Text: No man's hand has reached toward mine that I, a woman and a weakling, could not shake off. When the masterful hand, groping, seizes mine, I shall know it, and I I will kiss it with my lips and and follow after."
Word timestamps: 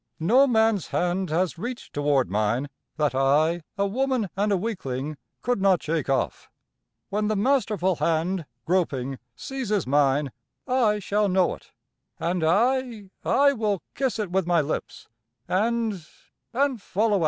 No 0.19 0.47
man's 0.47 0.87
hand 0.87 1.29
has 1.29 1.59
reached 1.59 1.93
toward 1.93 2.27
mine 2.27 2.69
that 2.97 3.13
I, 3.13 3.61
a 3.77 3.85
woman 3.85 4.31
and 4.35 4.51
a 4.51 4.57
weakling, 4.57 5.15
could 5.43 5.61
not 5.61 5.83
shake 5.83 6.09
off. 6.09 6.49
When 7.09 7.27
the 7.27 7.35
masterful 7.35 7.97
hand, 7.97 8.47
groping, 8.65 9.19
seizes 9.35 9.85
mine, 9.85 10.31
I 10.65 10.97
shall 10.97 11.29
know 11.29 11.53
it, 11.53 11.71
and 12.19 12.43
I 12.43 13.11
I 13.23 13.53
will 13.53 13.83
kiss 13.93 14.17
it 14.17 14.31
with 14.31 14.47
my 14.47 14.59
lips 14.59 15.07
and 15.47 16.03
and 16.51 16.81
follow 16.81 17.17
after." 17.17 17.19